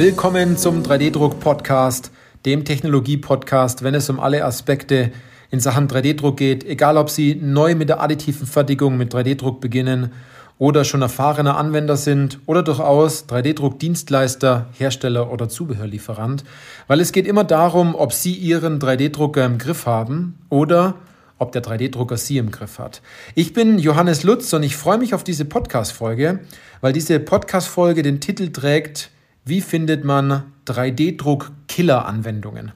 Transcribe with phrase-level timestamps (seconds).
[0.00, 2.10] Willkommen zum 3D-Druck-Podcast,
[2.46, 5.12] dem Technologie-Podcast, wenn es um alle Aspekte
[5.50, 10.14] in Sachen 3D-Druck geht, egal ob Sie neu mit der additiven Fertigung mit 3D-Druck beginnen
[10.56, 16.44] oder schon erfahrener Anwender sind oder durchaus 3D-Druck-Dienstleister, Hersteller oder Zubehörlieferant,
[16.86, 20.94] weil es geht immer darum, ob Sie Ihren 3D-Drucker im Griff haben oder
[21.36, 23.02] ob der 3D-Drucker Sie im Griff hat.
[23.34, 26.38] Ich bin Johannes Lutz und ich freue mich auf diese Podcast-Folge,
[26.80, 29.10] weil diese Podcast-Folge den Titel trägt,
[29.44, 32.72] wie findet man 3D-Druck-Killer-Anwendungen?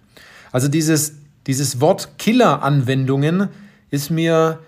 [0.53, 1.15] Also dieses,
[1.47, 3.49] dieses Wort Killer-Anwendungen
[3.91, 4.59] ist mir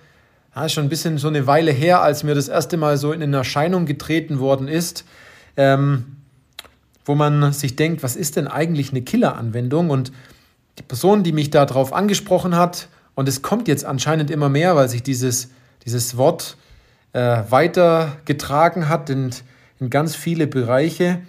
[0.54, 3.32] ja, schon ein bisschen so eine Weile her, als mir das erste Mal so in
[3.32, 5.04] Erscheinung getreten worden ist,
[5.56, 6.16] ähm,
[7.04, 9.90] wo man sich denkt, was ist denn eigentlich eine Killer-Anwendung?
[9.90, 10.12] Und
[10.78, 14.88] die Person, die mich darauf angesprochen hat, und es kommt jetzt anscheinend immer mehr, weil
[14.88, 15.48] sich dieses,
[15.86, 16.56] dieses Wort
[17.14, 19.30] äh, weitergetragen hat in,
[19.80, 21.20] in ganz viele Bereiche.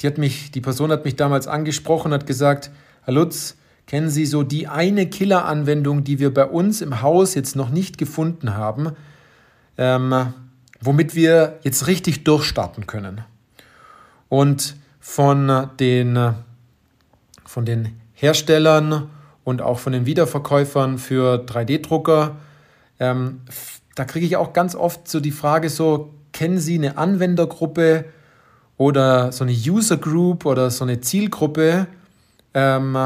[0.00, 2.70] Die, hat mich, die Person hat mich damals angesprochen, hat gesagt,
[3.04, 7.56] Herr Lutz, kennen Sie so die eine Killer-Anwendung, die wir bei uns im Haus jetzt
[7.56, 8.92] noch nicht gefunden haben,
[9.76, 10.32] ähm,
[10.80, 13.22] womit wir jetzt richtig durchstarten können.
[14.28, 16.34] Und von den,
[17.46, 19.08] von den Herstellern
[19.42, 22.36] und auch von den Wiederverkäufern für 3D-Drucker.
[23.00, 23.40] Ähm,
[23.94, 28.04] da kriege ich auch ganz oft so die Frage so, kennen Sie eine Anwendergruppe
[28.78, 31.88] oder so eine User Group oder so eine Zielgruppe,
[32.54, 32.96] ähm,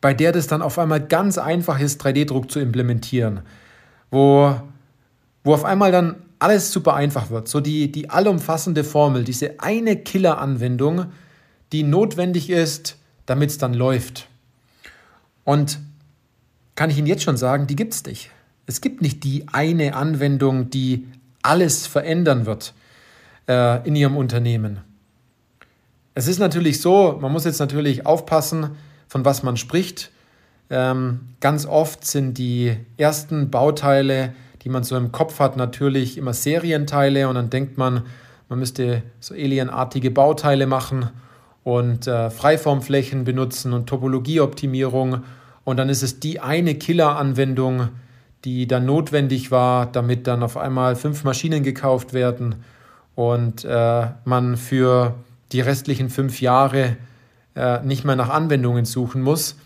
[0.00, 3.40] bei der das dann auf einmal ganz einfach ist, 3D-Druck zu implementieren,
[4.10, 4.54] wo,
[5.42, 7.48] wo auf einmal dann alles super einfach wird.
[7.48, 11.06] So die, die allumfassende Formel, diese eine Killer-Anwendung,
[11.72, 14.28] die notwendig ist, damit es dann läuft.
[15.44, 15.78] Und
[16.74, 18.30] kann ich Ihnen jetzt schon sagen, die gibt es nicht.
[18.66, 21.08] Es gibt nicht die eine Anwendung, die
[21.42, 22.74] alles verändern wird
[23.48, 24.80] äh, in Ihrem Unternehmen.
[26.14, 28.70] Es ist natürlich so, man muss jetzt natürlich aufpassen,
[29.08, 30.10] von was man spricht.
[30.70, 36.32] Ähm, ganz oft sind die ersten Bauteile, die man so im Kopf hat, natürlich immer
[36.32, 38.02] Serienteile und dann denkt man,
[38.48, 41.10] man müsste so alienartige Bauteile machen
[41.64, 45.22] und äh, Freiformflächen benutzen und Topologieoptimierung.
[45.64, 47.88] Und dann ist es die eine Killer-Anwendung,
[48.44, 52.56] die dann notwendig war, damit dann auf einmal fünf Maschinen gekauft werden
[53.14, 55.14] und äh, man für
[55.52, 56.96] die restlichen fünf Jahre
[57.54, 59.56] äh, nicht mehr nach Anwendungen suchen muss.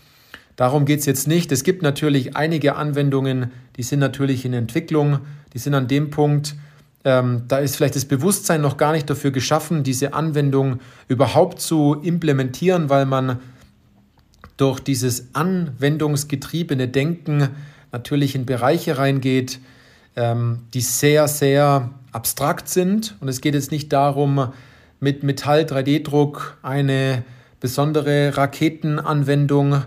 [0.55, 1.51] Darum geht es jetzt nicht.
[1.51, 5.19] Es gibt natürlich einige Anwendungen, die sind natürlich in Entwicklung,
[5.53, 6.55] die sind an dem Punkt,
[7.05, 11.95] ähm, da ist vielleicht das Bewusstsein noch gar nicht dafür geschaffen, diese Anwendung überhaupt zu
[11.95, 13.39] implementieren, weil man
[14.57, 17.49] durch dieses anwendungsgetriebene Denken
[17.93, 19.59] natürlich in Bereiche reingeht,
[20.15, 23.15] ähm, die sehr, sehr abstrakt sind.
[23.19, 24.51] Und es geht jetzt nicht darum,
[24.99, 27.23] mit Metall-3D-Druck eine
[27.59, 29.83] besondere Raketenanwendung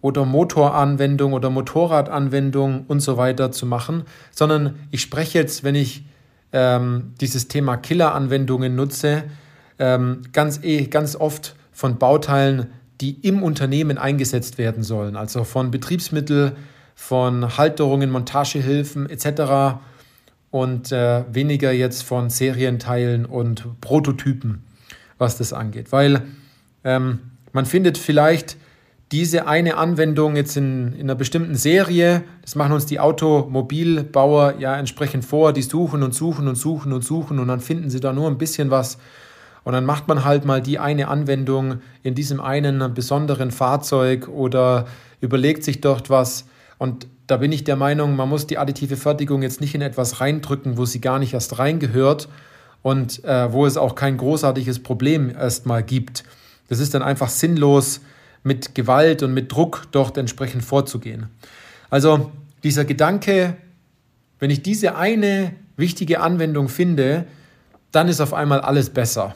[0.00, 6.04] oder Motoranwendung oder Motorradanwendung und so weiter zu machen, sondern ich spreche jetzt, wenn ich
[6.52, 9.24] ähm, dieses Thema Killer-Anwendungen nutze,
[9.78, 12.68] ähm, ganz, eh, ganz oft von Bauteilen,
[13.00, 16.56] die im Unternehmen eingesetzt werden sollen, also von Betriebsmittel,
[17.00, 19.80] von Halterungen, Montagehilfen etc.
[20.50, 24.62] und äh, weniger jetzt von Serienteilen und Prototypen,
[25.16, 25.92] was das angeht.
[25.92, 26.22] Weil
[26.84, 27.20] ähm,
[27.52, 28.58] man findet vielleicht
[29.10, 34.76] diese eine Anwendung jetzt in, in einer bestimmten Serie, das machen uns die Automobilbauer ja
[34.76, 38.12] entsprechend vor, die suchen und suchen und suchen und suchen und dann finden sie da
[38.12, 38.98] nur ein bisschen was.
[39.64, 44.86] Und dann macht man halt mal die eine Anwendung in diesem einen besonderen Fahrzeug oder
[45.22, 46.44] überlegt sich dort was.
[46.80, 50.22] Und da bin ich der Meinung, man muss die additive Fertigung jetzt nicht in etwas
[50.22, 52.26] reindrücken, wo sie gar nicht erst reingehört
[52.80, 56.24] und äh, wo es auch kein großartiges Problem erstmal gibt.
[56.68, 58.00] Das ist dann einfach sinnlos,
[58.42, 61.26] mit Gewalt und mit Druck dort entsprechend vorzugehen.
[61.90, 62.32] Also
[62.62, 63.58] dieser Gedanke,
[64.38, 67.26] wenn ich diese eine wichtige Anwendung finde,
[67.92, 69.34] dann ist auf einmal alles besser.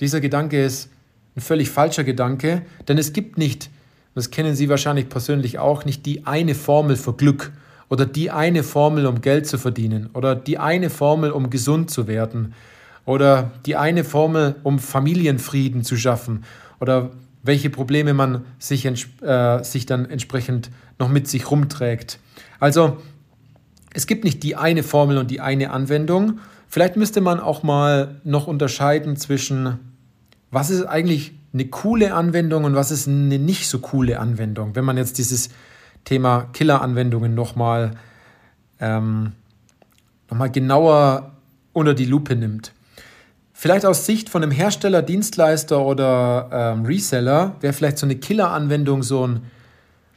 [0.00, 0.88] Dieser Gedanke ist
[1.36, 3.68] ein völlig falscher Gedanke, denn es gibt nicht,
[4.20, 7.52] das kennen Sie wahrscheinlich persönlich auch, nicht die eine Formel für Glück
[7.88, 12.06] oder die eine Formel, um Geld zu verdienen oder die eine Formel, um gesund zu
[12.06, 12.52] werden
[13.06, 16.44] oder die eine Formel, um Familienfrieden zu schaffen
[16.80, 17.12] oder
[17.42, 20.68] welche Probleme man sich, äh, sich dann entsprechend
[20.98, 22.18] noch mit sich rumträgt.
[22.58, 22.98] Also
[23.94, 26.40] es gibt nicht die eine Formel und die eine Anwendung.
[26.68, 29.78] Vielleicht müsste man auch mal noch unterscheiden zwischen,
[30.50, 34.84] was ist eigentlich eine coole Anwendung und was ist eine nicht so coole Anwendung, wenn
[34.84, 35.50] man jetzt dieses
[36.04, 37.92] Thema Killer-Anwendungen nochmal
[38.80, 39.32] ähm,
[40.30, 41.32] noch genauer
[41.72, 42.72] unter die Lupe nimmt.
[43.52, 49.02] Vielleicht aus Sicht von einem Hersteller, Dienstleister oder ähm, Reseller wäre vielleicht so eine Killer-Anwendung
[49.02, 49.42] so ein,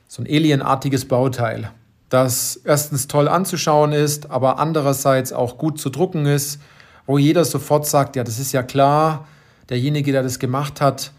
[0.08, 1.70] so ein alienartiges Bauteil,
[2.10, 6.62] das erstens toll anzuschauen ist, aber andererseits auch gut zu drucken ist,
[7.06, 9.28] wo jeder sofort sagt, ja, das ist ja klar,
[9.70, 11.12] derjenige, der das gemacht hat,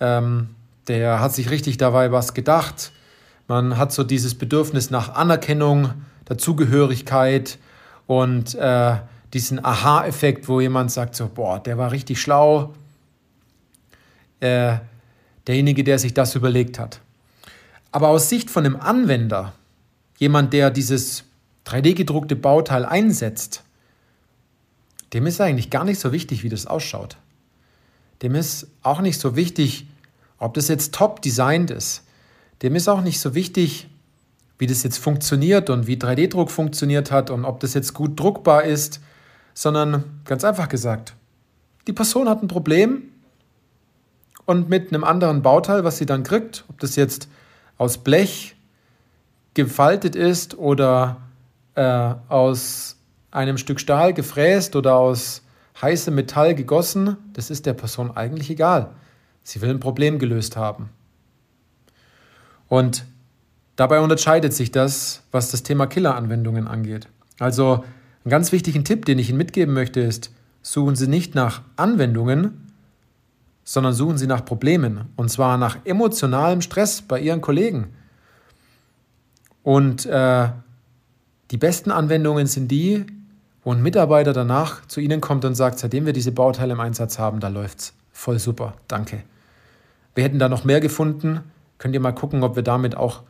[0.00, 0.50] ähm,
[0.86, 2.92] der hat sich richtig dabei was gedacht.
[3.46, 5.92] Man hat so dieses Bedürfnis nach Anerkennung,
[6.24, 7.58] Dazugehörigkeit
[8.06, 8.96] und äh,
[9.32, 12.74] diesen Aha-Effekt, wo jemand sagt so, boah, der war richtig schlau.
[14.40, 14.78] Äh,
[15.46, 17.00] derjenige, der sich das überlegt hat.
[17.90, 19.54] Aber aus Sicht von einem Anwender,
[20.18, 21.24] jemand, der dieses
[21.66, 23.64] 3D-gedruckte Bauteil einsetzt,
[25.12, 27.16] dem ist eigentlich gar nicht so wichtig, wie das ausschaut.
[28.22, 29.86] Dem ist auch nicht so wichtig,
[30.38, 32.02] ob das jetzt top designt ist.
[32.62, 33.88] Dem ist auch nicht so wichtig,
[34.58, 38.64] wie das jetzt funktioniert und wie 3D-Druck funktioniert hat und ob das jetzt gut druckbar
[38.64, 39.00] ist,
[39.54, 41.14] sondern ganz einfach gesagt,
[41.86, 43.04] die Person hat ein Problem
[44.46, 47.28] und mit einem anderen Bauteil, was sie dann kriegt, ob das jetzt
[47.76, 48.56] aus Blech
[49.54, 51.18] gefaltet ist oder
[51.74, 52.96] äh, aus
[53.30, 55.42] einem Stück Stahl gefräst oder aus
[55.80, 58.90] heißem Metall gegossen, das ist der Person eigentlich egal.
[59.42, 60.90] Sie will ein Problem gelöst haben.
[62.68, 63.04] Und
[63.76, 67.08] dabei unterscheidet sich das, was das Thema Killer-Anwendungen angeht.
[67.38, 67.84] Also
[68.24, 70.32] einen ganz wichtigen Tipp, den ich Ihnen mitgeben möchte, ist,
[70.62, 72.72] suchen Sie nicht nach Anwendungen,
[73.64, 75.06] sondern suchen Sie nach Problemen.
[75.16, 77.88] Und zwar nach emotionalem Stress bei Ihren Kollegen.
[79.62, 80.48] Und äh,
[81.50, 83.06] die besten Anwendungen sind die,
[83.68, 87.18] wo ein Mitarbeiter danach zu Ihnen kommt und sagt, seitdem wir diese Bauteile im Einsatz
[87.18, 89.22] haben, da läuft es voll super, danke.
[90.14, 91.40] Wir hätten da noch mehr gefunden,
[91.76, 93.24] könnt ihr mal gucken, ob wir damit auch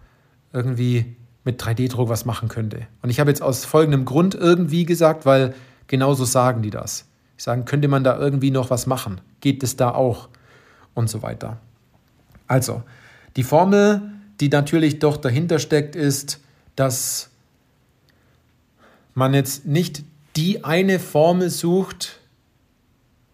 [0.52, 2.86] irgendwie mit 3D-Druck was machen könnte.
[3.02, 5.56] Und ich habe jetzt aus folgendem Grund irgendwie gesagt, weil
[5.88, 7.06] genauso sagen die das.
[7.36, 9.20] Ich sagen, könnte man da irgendwie noch was machen?
[9.40, 10.28] Geht es da auch?
[10.94, 11.56] Und so weiter.
[12.46, 12.84] Also,
[13.34, 14.02] die Formel,
[14.38, 16.38] die natürlich doch dahinter steckt, ist,
[16.76, 17.28] dass
[19.14, 20.04] man jetzt nicht
[20.36, 22.18] die eine Formel sucht,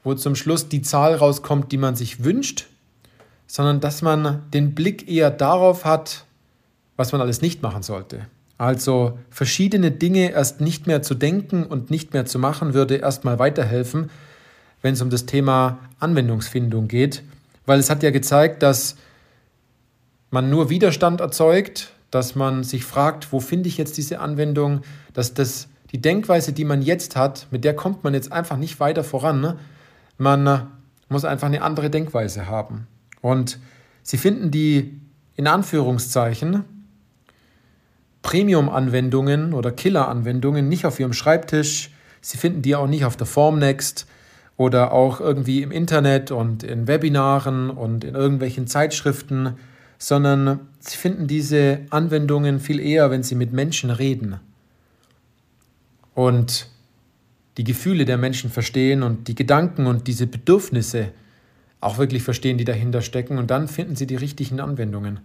[0.02, 2.66] wo zum Schluss die Zahl rauskommt, die man sich wünscht,
[3.46, 6.24] sondern dass man den Blick eher darauf hat,
[6.96, 8.26] was man alles nicht machen sollte.
[8.56, 13.38] Also verschiedene Dinge erst nicht mehr zu denken und nicht mehr zu machen, würde erstmal
[13.38, 14.10] weiterhelfen,
[14.80, 17.22] wenn es um das Thema Anwendungsfindung geht,
[17.66, 18.96] weil es hat ja gezeigt, dass
[20.30, 24.82] man nur Widerstand erzeugt, dass man sich fragt, wo finde ich jetzt diese Anwendung,
[25.14, 28.80] dass das die Denkweise, die man jetzt hat, mit der kommt man jetzt einfach nicht
[28.80, 29.40] weiter voran.
[29.40, 29.58] Ne?
[30.18, 30.58] Man äh,
[31.08, 32.88] muss einfach eine andere Denkweise haben.
[33.20, 33.60] Und
[34.02, 35.00] Sie finden die
[35.36, 36.64] in Anführungszeichen
[38.22, 41.90] Premium-Anwendungen oder Killer-Anwendungen nicht auf Ihrem Schreibtisch.
[42.20, 44.08] Sie finden die auch nicht auf der Formnext
[44.56, 49.58] oder auch irgendwie im Internet und in Webinaren und in irgendwelchen Zeitschriften,
[49.98, 54.40] sondern Sie finden diese Anwendungen viel eher, wenn Sie mit Menschen reden
[56.14, 56.68] und
[57.56, 61.12] die Gefühle der Menschen verstehen und die Gedanken und diese Bedürfnisse
[61.80, 63.38] auch wirklich verstehen, die dahinter stecken.
[63.38, 65.20] Und dann finden sie die richtigen Anwendungen.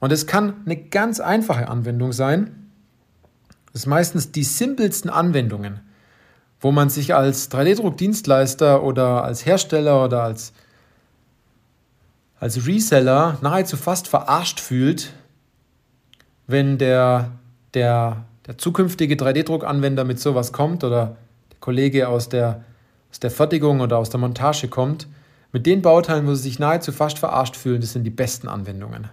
[0.00, 2.68] Und es kann eine ganz einfache Anwendung sein.
[3.72, 5.80] Das sind meistens die simpelsten Anwendungen,
[6.60, 10.52] wo man sich als 3D-Druckdienstleister oder als Hersteller oder als,
[12.38, 15.12] als Reseller nahezu fast verarscht fühlt,
[16.46, 17.30] wenn der,
[17.72, 21.16] der der zukünftige 3D-Druckanwender mit sowas kommt oder
[21.50, 22.64] der Kollege aus der,
[23.10, 25.06] aus der Fertigung oder aus der Montage kommt,
[25.52, 29.08] mit den Bauteilen, wo sie sich nahezu fast verarscht fühlen, das sind die besten Anwendungen.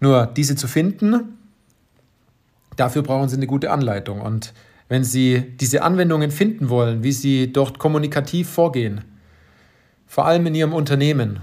[0.00, 1.38] Nur diese zu finden,
[2.76, 4.20] dafür brauchen sie eine gute Anleitung.
[4.20, 4.54] Und
[4.88, 9.02] wenn sie diese Anwendungen finden wollen, wie sie dort kommunikativ vorgehen,
[10.06, 11.40] vor allem in ihrem Unternehmen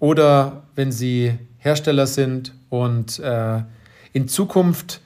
[0.00, 3.62] oder wenn sie Hersteller sind und äh,
[4.12, 5.00] in Zukunft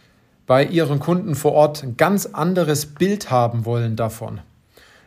[0.47, 4.41] bei ihren Kunden vor Ort ein ganz anderes Bild haben wollen davon.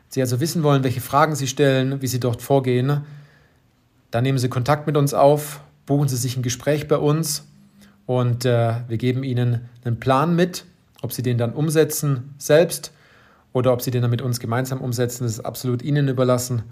[0.08, 3.02] Sie also wissen wollen, welche Fragen sie stellen, wie sie dort vorgehen,
[4.12, 7.46] dann nehmen Sie Kontakt mit uns auf, buchen Sie sich ein Gespräch bei uns
[8.06, 10.64] und äh, wir geben Ihnen einen Plan mit,
[11.02, 12.94] ob Sie den dann umsetzen selbst
[13.52, 16.64] oder ob Sie den dann mit uns gemeinsam umsetzen, das ist absolut Ihnen überlassen.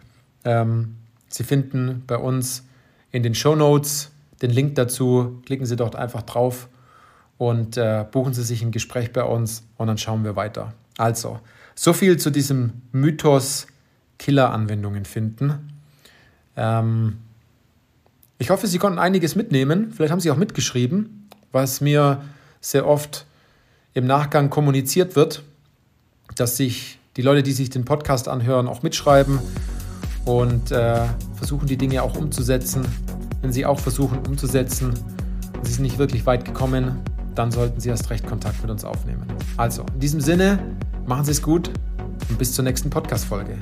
[0.45, 0.95] Ähm,
[1.27, 2.63] Sie finden bei uns
[3.11, 6.69] in den Show Notes den Link dazu, klicken Sie dort einfach drauf
[7.37, 10.73] und äh, buchen Sie sich ein Gespräch bei uns und dann schauen wir weiter.
[10.97, 11.39] Also,
[11.75, 13.67] so viel zu diesem Mythos
[14.19, 15.73] Killer-Anwendungen finden.
[16.55, 17.17] Ähm,
[18.37, 19.91] ich hoffe, Sie konnten einiges mitnehmen.
[19.91, 22.21] Vielleicht haben Sie auch mitgeschrieben, was mir
[22.61, 23.25] sehr oft
[23.93, 25.43] im Nachgang kommuniziert wird,
[26.35, 29.39] dass sich die Leute, die sich den Podcast anhören, auch mitschreiben
[30.25, 32.85] und äh, versuchen die Dinge auch umzusetzen.
[33.41, 34.93] Wenn Sie auch versuchen umzusetzen
[35.63, 37.01] Sie sind nicht wirklich weit gekommen,
[37.35, 39.25] dann sollten Sie erst recht Kontakt mit uns aufnehmen.
[39.57, 40.59] Also, in diesem Sinne,
[41.05, 41.69] machen Sie es gut
[42.29, 43.57] und bis zur nächsten Podcast-Folge.